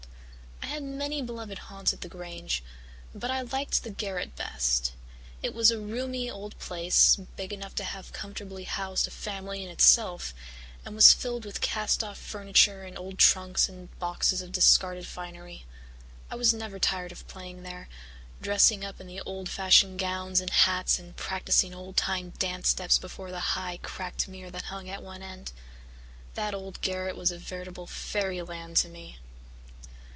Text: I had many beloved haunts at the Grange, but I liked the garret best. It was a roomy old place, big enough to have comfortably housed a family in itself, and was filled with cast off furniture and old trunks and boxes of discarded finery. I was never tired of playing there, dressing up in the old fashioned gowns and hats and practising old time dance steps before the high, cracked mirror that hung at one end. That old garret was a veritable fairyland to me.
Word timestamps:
I 0.63 0.75
had 0.75 0.83
many 0.83 1.21
beloved 1.21 1.57
haunts 1.59 1.91
at 1.91 1.99
the 1.99 2.07
Grange, 2.07 2.63
but 3.13 3.29
I 3.29 3.41
liked 3.41 3.83
the 3.83 3.89
garret 3.89 4.37
best. 4.37 4.93
It 5.43 5.53
was 5.53 5.69
a 5.69 5.77
roomy 5.77 6.29
old 6.29 6.57
place, 6.59 7.17
big 7.35 7.51
enough 7.51 7.75
to 7.75 7.83
have 7.83 8.13
comfortably 8.13 8.63
housed 8.63 9.05
a 9.05 9.11
family 9.11 9.63
in 9.65 9.69
itself, 9.69 10.33
and 10.85 10.95
was 10.95 11.11
filled 11.11 11.43
with 11.43 11.59
cast 11.59 12.05
off 12.05 12.17
furniture 12.17 12.83
and 12.83 12.97
old 12.97 13.17
trunks 13.19 13.67
and 13.67 13.97
boxes 13.99 14.41
of 14.41 14.53
discarded 14.53 15.05
finery. 15.05 15.65
I 16.31 16.35
was 16.35 16.53
never 16.53 16.79
tired 16.79 17.11
of 17.11 17.27
playing 17.27 17.63
there, 17.63 17.89
dressing 18.41 18.85
up 18.85 19.01
in 19.01 19.07
the 19.07 19.19
old 19.21 19.49
fashioned 19.49 19.99
gowns 19.99 20.39
and 20.39 20.49
hats 20.51 20.97
and 20.99 21.17
practising 21.17 21.75
old 21.75 21.97
time 21.97 22.29
dance 22.39 22.69
steps 22.69 22.97
before 22.97 23.29
the 23.29 23.51
high, 23.57 23.77
cracked 23.83 24.25
mirror 24.29 24.51
that 24.51 24.63
hung 24.65 24.87
at 24.87 25.03
one 25.03 25.21
end. 25.21 25.51
That 26.35 26.53
old 26.55 26.79
garret 26.79 27.17
was 27.17 27.29
a 27.29 27.37
veritable 27.37 27.87
fairyland 27.87 28.77
to 28.77 28.87
me. 28.87 29.17